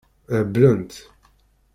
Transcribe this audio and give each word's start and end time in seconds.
Heblent. 0.33 0.91